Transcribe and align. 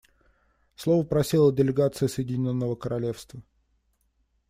Слова 0.75 1.03
просила 1.03 1.53
делегация 1.53 2.07
Соединенного 2.07 2.75
Королевства. 2.75 3.39